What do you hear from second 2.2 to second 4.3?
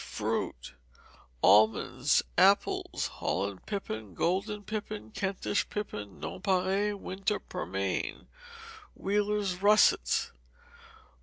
Apples: Holland pippin,